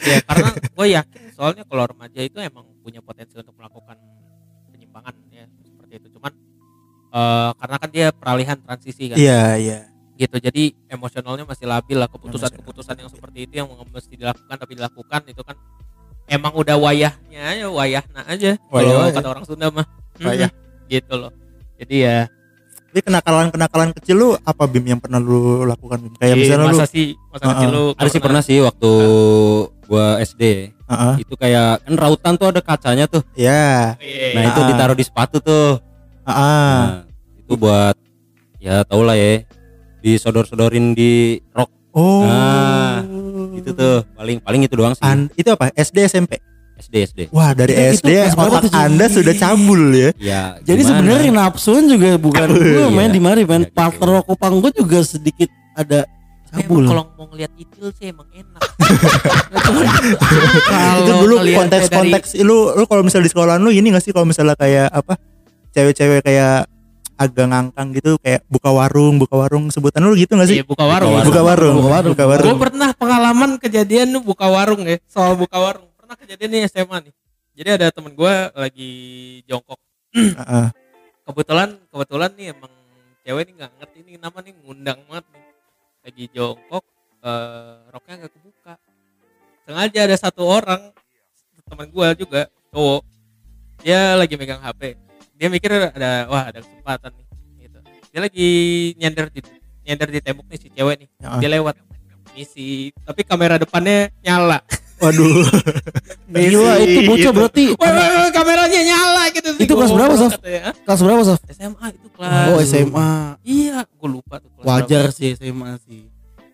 [0.00, 3.96] ya karena gue yakin soalnya kalau remaja itu emang punya potensi untuk melakukan
[4.74, 6.06] penyimpangan ya seperti itu.
[6.18, 6.32] Cuman
[7.14, 9.16] eh, karena kan dia peralihan transisi kan.
[9.16, 9.78] Iya iya.
[10.18, 15.20] Gitu jadi emosionalnya masih labil lah keputusan-keputusan yang seperti itu yang mesti dilakukan tapi dilakukan
[15.30, 15.56] itu kan
[16.30, 18.58] emang udah wayahnya ya wayahna aja.
[18.58, 19.86] Kalau Wayah, kata orang Sunda mah.
[20.18, 20.50] Wayah.
[20.90, 21.30] Gitu loh.
[21.78, 22.18] Jadi ya.
[22.90, 26.14] Tapi kenakalan-kenakalan kecil lu apa Bim yang pernah lu lakukan Bim?
[26.18, 27.14] Kayak misalnya lu masa sih?
[27.30, 27.54] Masa Uh-uh.
[27.54, 28.42] kecil lu ada sih pernah?
[28.42, 28.90] sih waktu
[29.86, 31.14] gua SD Heeh.
[31.22, 33.22] itu kayak kan rautan tuh ada kacanya tuh.
[33.32, 34.34] Ya Iya.
[34.34, 34.66] nah itu Ah.
[34.66, 35.78] ditaruh di sepatu tuh.
[36.26, 36.74] Heeh.
[36.82, 37.06] nah,
[37.38, 37.94] itu buat
[38.58, 39.46] ya tau lah ya
[40.00, 41.70] disodor-sodorin di rok.
[41.90, 42.22] Oh.
[42.22, 43.02] Nah,
[43.52, 44.06] itu tuh.
[44.14, 45.02] Paling paling itu doang sih.
[45.02, 45.70] An- itu apa?
[45.74, 46.38] SD SMP
[46.80, 50.10] SD SD wah dari Itu- itu SD berapa otak anda sudah cabul ya.
[50.16, 52.88] Ya jadi sebenarnya nafsuan juga bukan gue Iya.
[52.88, 53.76] main di mari men Ya, gitu.
[53.76, 54.24] partner
[54.64, 56.08] gue juga sedikit ada
[56.52, 58.60] cabul kalau mau ngeliat itil sih emang enak
[61.00, 64.54] itu dulu konteks-konteks lu lu kalau misalnya di sekolah lu ini gak sih kalau misalnya
[64.54, 65.16] kayak apa
[65.70, 66.66] cewek-cewek kayak
[67.14, 70.82] agak ngangkang gitu kayak buka warung buka warung sebutan lu gitu gak sih Iya, buka
[70.82, 71.20] warung.
[71.20, 72.12] buka warung Buka warung.
[72.12, 75.86] buka Gue warung pernah pengalaman kejadian lu buka warung ya, soal buka warung.
[75.94, 77.12] Pernah kejadian nih SMA nih.
[77.52, 78.90] Jadi ada temen gue lagi
[79.44, 79.76] jongkok.
[80.16, 80.66] Heeh.
[81.22, 82.72] Kebetulan kebetulan nih emang
[83.20, 85.39] cewek nih nggak ngerti ini nama nih ngundang banget nih.
[86.10, 86.84] Lagi jongkok,
[87.22, 88.74] eh, roknya nggak kebuka.
[89.62, 90.90] Sengaja ada satu orang
[91.70, 93.06] teman gue juga cowok.
[93.86, 94.98] Dia lagi megang HP.
[95.38, 97.26] Dia mikir ada wah ada kesempatan nih.
[97.62, 97.78] Gitu.
[98.10, 98.48] Dia lagi
[98.98, 99.40] nyender di
[99.86, 101.38] nyender di tembok nih si cewek nih Heeh.
[101.40, 101.74] dia lewat
[102.30, 104.62] misi tapi kamera depannya nyala
[105.00, 105.32] waduh
[106.44, 110.32] gila itu bocah berarti wah, wah, wah, kameranya nyala gitu Itu kelas berapa, Sof?
[110.34, 110.60] katanya.
[110.62, 110.74] Hah?
[110.78, 111.38] kelas berapa Sof?
[111.48, 113.10] SMA itu kelas oh SMA
[113.42, 116.04] iya gue lupa tuh kelas wajar sih SMA sih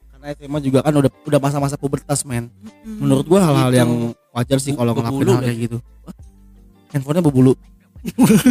[0.08, 2.70] karena SMA juga kan udah udah masa-masa pubertas men berapa.
[2.80, 2.96] Mm-mm.
[2.98, 3.78] menurut gua hal-hal Gitu.
[3.78, 3.90] yang
[4.32, 5.78] wajar sih kalau ngelakuin hal kayak gitu
[6.88, 7.52] handphonenya berbulu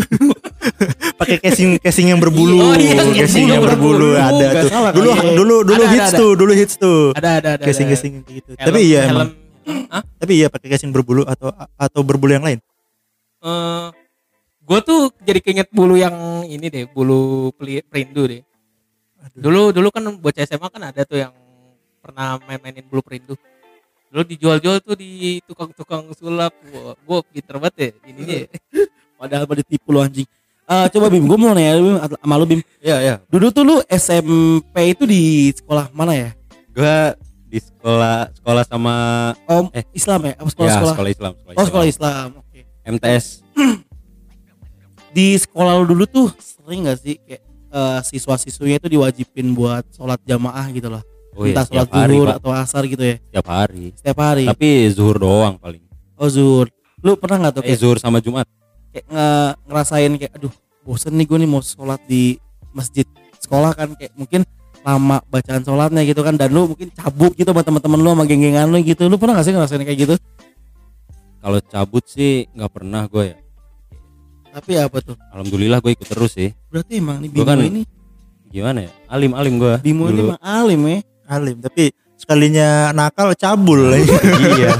[1.15, 4.19] pakai casing casing yang berbulu Oh, iya, casing yang yang berbulu berbulu.
[4.19, 7.49] ada tuh salah dulu dulu dulu Ada, hits ada, tuh dulu hits tuh ada ada
[7.55, 7.93] ada casing ada.
[7.93, 9.29] casing gitu Helm- tapi iya emang
[9.65, 10.03] Hah?
[10.21, 12.59] tapi iya pakai casing berbulu atau atau berbulu yang lain?
[13.41, 13.87] Eh
[14.65, 18.41] gue tuh jadi keinget bulu yang ini deh bulu perindu deh.
[19.25, 19.41] Aduh.
[19.41, 21.33] dulu dulu kan bocah SMA kan ada tuh yang
[22.01, 23.33] pernah main-mainin bulu perindu.
[24.09, 26.53] Dulu dijual-jual tuh di tukang-tukang sulap.
[27.05, 28.43] Gue pinter banget ya ini deh.
[29.19, 30.29] Padahal pada tipu lu anjing.
[30.65, 32.61] Eh, coba Bim gue mau nanya Bim, sama lu Bim.
[32.81, 33.15] Iya ya.
[33.29, 36.29] dulu tuh lu SMP itu di sekolah mana ya?
[36.73, 37.13] Gua
[37.55, 38.95] di sekolah sekolah sama
[39.41, 39.83] Om Eh.
[39.93, 41.31] Islam ya apa ya sekolah sekolah sekolah Islam.
[41.33, 42.27] Sekolah oh sekolah Islam.
[42.37, 43.25] Oke MTS.
[45.09, 47.41] di sekolah lu dulu tuh sering gak sih kayak
[47.71, 52.11] eh, siswa-siswinya itu diwajibin buat sholat jamaah gitu loh Oh iya, entah sholat setiap hari,
[52.13, 53.85] zuhur atau asar gitu ya Setiap hari.
[53.93, 55.83] setiap hari Tapi zuhur doang paling.
[56.13, 56.67] oh zuhur
[56.99, 58.47] lu pernah nggak tuh Eh kayak, zuhur sama Jumat.
[58.89, 62.35] kayak nge- ngerasain kayak aduh bosen nih gue nih mau sholat di
[62.71, 64.43] masjid sekolah kan kayak mungkin
[64.85, 68.69] lama bacaan sholatnya gitu kan dan lu mungkin cabut gitu sama teman-teman lu sama geng-gengan
[68.69, 70.15] lu gitu lu pernah gak sih ngerasain kayak gitu
[71.41, 73.37] Kalau cabut sih nggak pernah gue ya.
[74.53, 76.49] tapi apa tuh Alhamdulillah gue ikut terus sih.
[76.69, 77.81] berarti emang nih Gua Bimo kan ini
[78.49, 78.91] Gimana ya?
[79.11, 79.73] Alim alim gue.
[79.83, 83.91] Bimo ini emang alim ya alim tapi sekalinya nakal cabul.
[84.55, 84.71] Iya.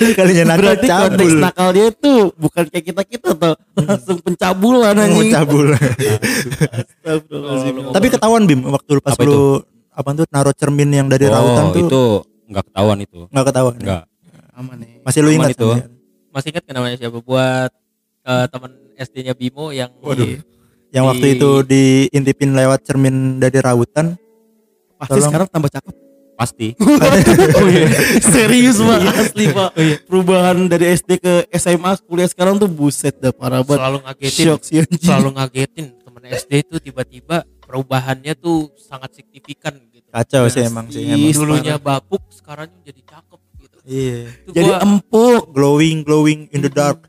[0.00, 4.94] sekalinya nakal berarti konteks cabul nakal dia tuh bukan kayak kita kita tuh langsung pencabulan
[4.94, 5.30] mau anjing.
[5.30, 5.66] cabul.
[7.90, 11.64] Tapi ketahuan bim waktu lu pas Apa lu apa tuh naruh cermin yang dari rautan
[11.66, 11.80] Oh tuh?
[11.82, 12.02] itu
[12.48, 13.20] nggak ketahuan itu.
[13.28, 14.02] nggak ketahuan Enggak.
[14.52, 15.66] aman nih masih lu ingat itu.
[15.66, 15.86] kan, ya?
[16.30, 17.18] masih ingat kan namanya siapa?
[17.20, 17.70] Buat
[18.22, 20.20] eh, teman SD-nya Bimo yang Waduh.
[20.20, 20.40] di-
[20.90, 24.18] yang waktu Di- itu diintipin lewat cermin dari rautan.
[24.96, 25.26] Pasti Tolong.
[25.26, 25.94] sekarang tambah cakep
[26.40, 26.72] Pasti.
[27.60, 27.84] oh, iya.
[28.24, 28.98] serius pak?
[29.12, 29.76] Asli pak.
[30.08, 33.84] Perubahan dari SD ke SMA kuliah sekarang tuh buset dah parah banget.
[33.84, 34.44] Selalu ngagetin.
[34.48, 35.04] Shock sih anjing.
[35.04, 35.86] Selalu ngagetin.
[36.00, 40.08] Teman SD itu tiba-tiba perubahannya tuh sangat signifikan gitu.
[40.08, 41.12] Kacau sih emang sih Iya.
[41.20, 41.36] emang.
[41.36, 43.76] dulunya bapuk sekarang jadi cakep gitu.
[43.84, 44.20] Iya.
[44.32, 45.42] Itu jadi gua- empuk.
[45.52, 47.04] Glowing glowing in the dark.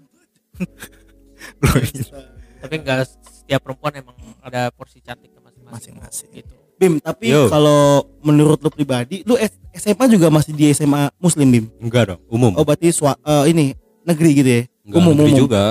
[2.60, 5.64] Tapi enggak setiap perempuan emang ada porsi masing-masing.
[5.72, 6.30] Masing-masing.
[6.36, 9.38] gitu Bim tapi kalau menurut lu pribadi lu
[9.78, 12.20] SMA juga masih di SMA Muslim Bim Enggak dong.
[12.26, 12.58] Umum.
[12.58, 15.64] oh berarti swa, eh, ini negeri gitu ya Enggak, umum negeri umum juga.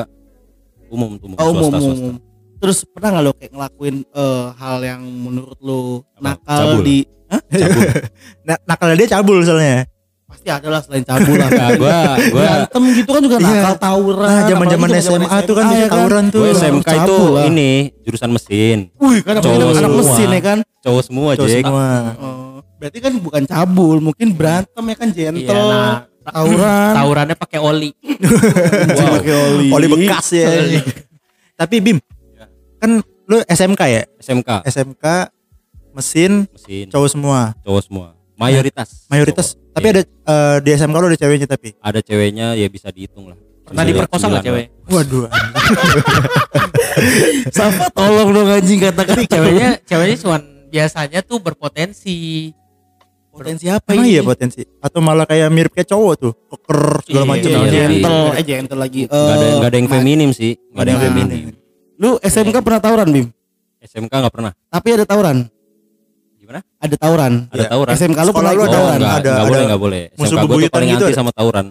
[0.91, 1.35] Umum umum.
[1.35, 2.13] oh, umum, swasta, umum, swasta.
[2.63, 6.23] terus pernah nggak lo kayak ngelakuin eh, hal yang menurut lu Apa?
[6.23, 6.85] nakal Cabul?
[6.87, 6.97] di
[7.31, 7.43] Hah?
[7.51, 7.83] Cabul.
[8.47, 9.87] nah, nakalnya dia cabul soalnya
[10.41, 11.49] pasti ada lah selain cabul lah.
[11.53, 11.97] Enggak, gua
[12.33, 13.45] gua berantem gitu kan juga Iya.
[13.53, 14.25] nakal tawuran.
[14.25, 16.41] Nah zaman zaman apalagi SMA tuh kan SMA bisa ya tawuran tuh.
[16.41, 17.43] Gua SMK itu lah.
[17.45, 18.79] ini jurusan mesin.
[18.97, 20.59] Wih kan Cowok anak, mesin ya kan?
[20.81, 21.87] Cowok semua, Cowok semua.
[22.17, 25.45] Oh, berarti kan bukan cabul mungkin berantem ya kan gentle.
[25.45, 26.93] iya nah tawuran.
[26.97, 27.91] tawurannya pakai oli.
[28.89, 29.69] Anjing pakai oli.
[29.69, 30.49] Oli bekas ya.
[30.49, 30.81] Oli.
[31.53, 32.01] tapi bim
[32.33, 32.49] Ya.
[32.81, 32.91] kan
[33.29, 34.03] lu SMK ya?
[34.17, 35.05] SMK SMK
[35.93, 36.89] mesin mesin.
[36.89, 37.53] cowok semua.
[37.61, 38.07] Cowok semua.
[38.41, 38.89] Mayoritas.
[39.07, 39.71] mayoritas cowok.
[39.71, 39.93] tapi Iya.
[39.93, 43.39] ada eh, di SMK lu ada ceweknya tapi ada ceweknya ya bisa dihitung lah.
[43.63, 45.31] pernah diperkosa nggak cewek waduh
[47.51, 52.51] Safa tolong dong anjing katakan ceweknya ceweknya cuman biasanya tuh berpotensi
[53.31, 57.23] potensi apa emang ini iya potensi atau malah kayak mirip kayak cowok tuh keker segala
[57.23, 58.35] Iya, macam iya, gentle iya.
[58.35, 60.53] eh gentle lagi Enggak ada Eh, enggak ada yang ma- feminim sih.
[60.67, 61.07] Enggak ada yang Nah.
[61.07, 61.47] feminim.
[61.97, 63.27] lu SMK pernah tawuran Bim
[63.79, 64.53] SMK enggak pernah.
[64.67, 65.37] tapi ada tawuran
[66.51, 66.67] Gimana?
[66.83, 67.69] ada tawuran Ada Iya.
[67.71, 67.93] tauran.
[67.95, 70.03] SMK lu Sekolah pernah lu ada- tawuran enggak, ada- enggak ada boleh, enggak boleh.
[70.11, 71.17] musuh SMK bebuyutan paling gitu anti ada?
[71.17, 71.65] sama tawuran.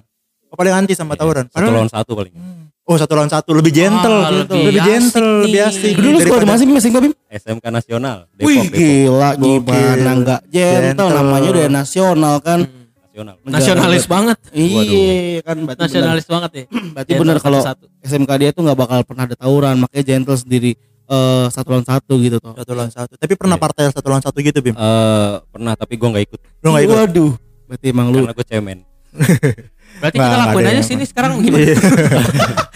[0.50, 2.34] oh, paling anti sama Iya, tawuran Satu lawan satu paling.
[2.82, 4.56] oh satu lawan satu lebih gentle Ah, gitu.
[4.58, 5.44] lebih gentle nih.
[5.46, 8.72] lebih asik dulu sekolah di Daripada- mana sih SMK Bim SMK nasional Depok, Wih Depok.
[8.74, 9.60] gila Gokil.
[9.60, 11.10] gimana enggak gentle, Gentle.
[11.13, 12.78] namanya udah nasional kan Hmm.
[13.12, 13.36] Nasional.
[13.36, 15.10] Negara nasionalis ber- banget iya
[15.44, 16.63] kan berarti nasionalis banget ya
[16.96, 17.60] berarti bener kalau
[18.00, 20.72] SMK dia tuh nggak bakal pernah ada tawuran makanya gentle sendiri
[21.10, 23.63] eh satu lawan satu gitu toh satu lawan satu tapi pernah Iya.
[23.65, 26.95] partai satu lawan satu gitu bim Eh, pernah tapi gua enggak ikut lu nggak ikut
[27.00, 27.32] waduh
[27.65, 28.80] berarti emang lu karena gua cemen.
[30.00, 31.10] berarti Nggak, kita nggak lakuin aja sini emang.
[31.10, 31.76] sekarang gimana Iya.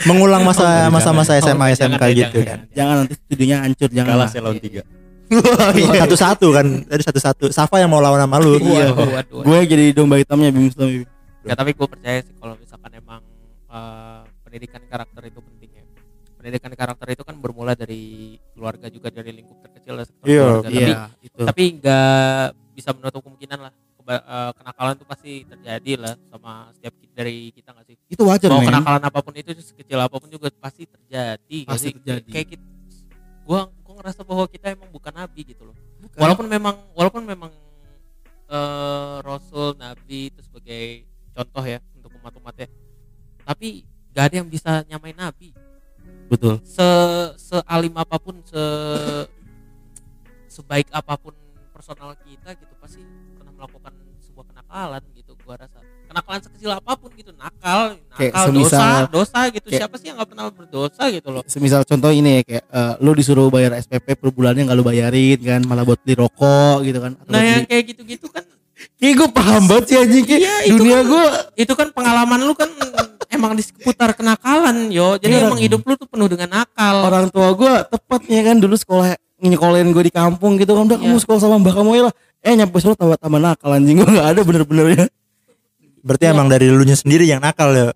[0.04, 2.60] mengulang masa Oh, masa masa Oh, SMA SMK gitu jangan, kan jangan.
[2.74, 4.82] jangan nanti studionya hancur jangan Kalah lawan tiga.
[6.04, 8.90] satu satu kan tadi satu satu Safa yang mau lawan sama lu Iya.
[9.30, 11.06] Gue jadi domba hitamnya Bim Islam Bim.
[11.44, 13.22] Ya, tapi gue percaya sih kalau misalkan emang
[13.68, 15.63] eh, pendidikan karakter itu penting.
[16.44, 20.68] Pendidikan karakter itu kan bermula dari keluarga juga dari lingkup terkecil lah sektor Iya, keluarga.
[20.68, 23.72] Tapi iya itu tapi nggak bisa menutup kemungkinan lah
[24.04, 27.96] eh, kenakalan itu pasti terjadi lah sama setiap dari kita nggak sih.
[28.12, 31.58] itu wajar Mau kenakalan apa pun itu sekecil apa pun juga pasti terjadi.
[31.64, 31.96] Pasti sih?
[31.96, 32.28] terjadi.
[32.28, 32.66] Kayak kita,
[33.48, 35.78] gua gua ngerasa bahwa kita emang bukan nabi gitu loh.
[36.20, 37.56] Walaupun memang walaupun memang
[38.52, 42.68] eh, rasul nabi itu sebagai contoh ya untuk umat-umatnya
[43.44, 45.52] tapi gak ada yang bisa nyamain nabi
[46.26, 46.56] betul.
[46.64, 46.88] Se
[47.38, 48.64] sealim apa pun se
[50.48, 51.34] sebaik apa pun
[51.70, 53.02] personal kita gitu pasti
[53.34, 55.80] pernah melakukan sebuah kenakalan gitu gua rasa.
[56.04, 59.68] Kenakalan sekecil apa pun gitu nakal Kayak nakal semisal- dosa dosa gitu.
[59.68, 61.44] kayak- siapa sih yang nggak pernah berdosa gitu loh?
[61.46, 65.40] Semisal contoh ini ya kayak eh, lu disuruh bayar SPP per bulannya nggak lu bayarin
[65.40, 68.46] kan malah buat beli rokok gitu kan Atau nah yang kayak gitu-gitu kan
[68.96, 71.26] kayak gue paham banget sih anjing itu dunia kan- gue
[71.60, 72.70] itu kan pengalaman lu kan
[73.28, 75.18] emang di seputar kenakalan yo.
[75.18, 75.46] Jadi Iya.
[75.48, 79.90] emang hidup lu tuh penuh dengan nakal orang tua gue tepatnya kan dulu sekolah nyekolahin
[79.90, 80.86] gue di kampung gitu kan.
[80.86, 81.22] Udah kamu Iya.
[81.26, 82.14] sekolah sama mbak kamu ya lah.
[82.44, 83.96] Eh nyampe sekolah tambah tambah nakal anjing.
[83.98, 85.06] Gue nggak ada bener-bener ya.
[86.04, 86.34] Berarti Iya.
[86.36, 87.90] emang dari lu nya sendiri yang nakal ya.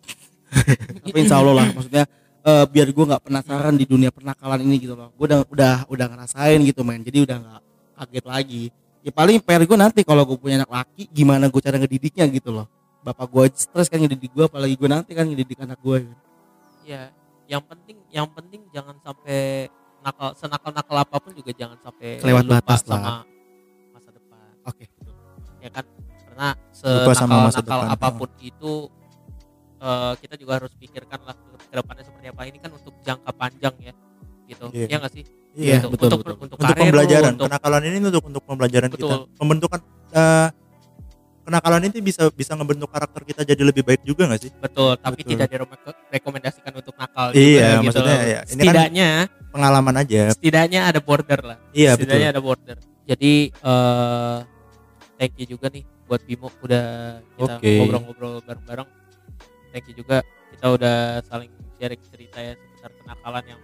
[1.04, 2.04] tapi insya Allah lah maksudnya
[2.42, 5.12] eh, biar gue nggak penasaran di dunia pernakalan ini gitu loh.
[5.14, 7.04] Gue udah udah udah ngerasain gitu men.
[7.04, 7.62] Jadi udah nggak
[7.98, 8.64] kaget lagi
[9.08, 12.52] ya paling PR gue nanti kalau gue punya anak laki gimana gue cara ngedidiknya gitu
[12.52, 12.68] loh.
[13.08, 16.12] Bapak gue stres kan ngedidik gue apalagi gue nanti kan ngedidik anak gue
[16.84, 17.08] ya
[17.48, 19.72] yang penting yang penting jangan sampai
[20.04, 23.24] nakal senakal nakal apa pun juga jangan sampai lupa batas sama lah.
[23.96, 24.52] masa depan.
[24.68, 24.86] Oke.
[25.64, 25.86] Ya kan?
[26.28, 27.96] Karena Lupa sama senakal masa nakal depan.
[27.96, 28.74] apa pun itu
[29.80, 32.42] eh, kita juga harus pikirkan lah ke depannya seperti apa.
[32.44, 33.94] Ini kan untuk jangka panjang ya
[34.48, 34.66] gitu.
[34.72, 34.88] Iya.
[34.88, 35.24] ya nggak sih
[35.58, 35.88] Iya, Gitu.
[35.90, 36.36] betul, untuk betul.
[36.38, 37.32] untuk, Untuk karir lu, pembelajaran.
[37.34, 39.02] untuk Kenakalan ini untuk untuk pembelajaran kita.
[39.04, 39.20] Betul.
[39.36, 40.48] Pembentukan eh,
[41.44, 44.52] kenakalan ini bisa bisa ngebentuk karakter kita jadi lebih baik juga gak sih?
[44.54, 45.32] betul tapi Betul.
[45.34, 45.48] tidak
[46.12, 49.10] direkomendasikan untuk nakal Iya, juga, gitu maksudnya ya, ini kan setidaknya
[49.48, 50.22] Pengalaman aja.
[50.30, 52.04] setidaknya ada border lah Iya betul.
[52.04, 54.38] setidaknya ada border jadi eh
[55.16, 56.86] thank you juga nih buat Bimo udah
[57.34, 57.72] kita Oke.
[57.80, 58.88] ngobrol-ngobrol bareng-bareng
[59.72, 60.20] thank you juga
[60.52, 63.60] kita udah saling sharing cerita ya seputar kenakalan yang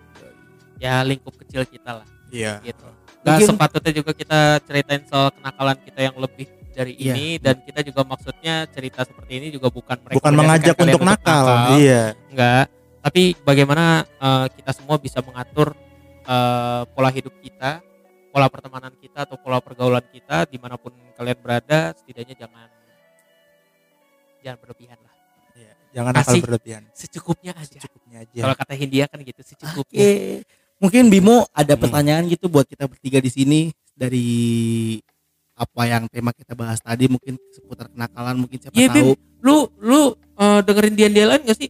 [0.84, 2.60] ya lingkup kecil kita lah Iya.
[2.62, 2.84] gitu
[3.24, 7.14] Gak Mungkin- sepatutnya juga kita ceritain soal kenakalan kita yang lebih dari Iya.
[7.14, 11.46] ini dan kita juga maksudnya cerita seperti ini juga bukan Bukan mengajak untuk kalian nakal.
[11.78, 12.04] Iya.
[12.28, 12.66] enggak
[13.00, 15.72] tapi bagaimana eh, kita semua bisa mengatur
[16.22, 17.80] eh, pola hidup kita
[18.28, 22.68] pola pertemanan kita atau pola pergaulan kita di mana pun kalian berada setidaknya jangan
[24.42, 25.14] jangan berlebihan lah
[25.54, 25.74] Iya.
[25.94, 26.84] Jangan nakal berlebihan.
[26.92, 28.40] secukupnya aja Cukupnya aja.
[28.42, 30.44] kalau kata Hindia kan gitu secukupnya Oke.
[30.84, 31.82] Mungkin Bimo ada Hmm.
[31.82, 33.60] pertanyaan gitu buat kita bertiga di sini
[33.96, 34.28] dari
[35.54, 39.16] apa yang tema kita bahas tadi mungkin seputar kenakalan mungkin siapa Iya, tahu.
[39.40, 40.02] lu lu
[40.36, 41.70] eh, dengerin dia dia lain gak sih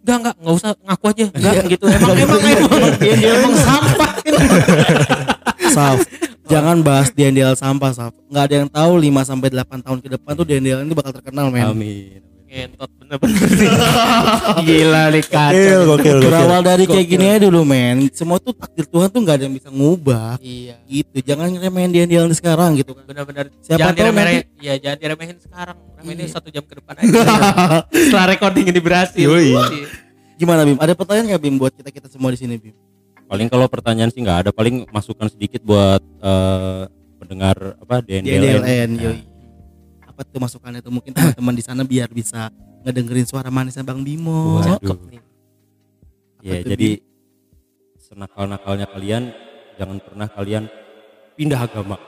[0.00, 1.24] Enggak, enggak, enggak usah ngaku aja.
[1.28, 1.62] Enggak Iya.
[1.68, 1.84] gitu.
[1.92, 4.10] Emang emang emang emang sampah.
[5.76, 5.98] Saf,
[6.46, 8.12] jangan bahas DNDL sampah, Saf.
[8.24, 11.52] Nggak ada yang tahu 5 sampai 8 tahun ke depan tuh DNDL ini bakal terkenal,
[11.52, 11.60] men.
[11.62, 12.24] Amin.
[12.48, 13.44] Ngentot bener-bener.
[14.64, 15.80] Gila nih Gokil, kacau.
[15.84, 16.16] gokil, gokil.
[16.24, 18.08] Berawal dari kayak gini aja dulu, men.
[18.10, 20.40] Semua tuh takdir Tuhan tuh nggak ada yang bisa ngubah.
[20.40, 20.80] Iya.
[20.88, 21.16] Gitu.
[21.28, 23.04] Jangan ngeremehin DNDL ini sekarang gitu kan.
[23.04, 24.42] Benar-benar Siapa jangan tahu diremehin.
[24.58, 25.76] Iya, jangan diremehin sekarang.
[26.00, 26.28] Remehin Iya.
[26.32, 27.04] satu jam ke depan aja.
[28.08, 29.20] Setelah recording ini berhasil.
[29.20, 29.52] Yoi.
[29.52, 29.62] Iya.
[30.40, 30.78] Gimana, Bim?
[30.80, 32.72] Ada pertanyaan nggak, Bim, buat kita-kita semua di sini, Bim?
[33.28, 36.82] Paling kalau pertanyaan sih nggak ada, paling masukan sedikit buat eh,
[37.20, 38.64] pendengar apa DNDLN.
[38.64, 39.18] DNDLN, Nah, yoi.
[40.18, 42.50] Apa tuh masukannya tuh mungkin teman-teman di sana biar bisa
[42.82, 44.58] ngedengerin suara manisnya Bang Bimo.
[44.66, 45.22] Cakep nih.
[46.42, 46.98] Ya, jadi
[48.02, 49.30] senakal-nakalnya kalian
[49.78, 50.66] jangan pernah kalian
[51.38, 52.02] pindah agama.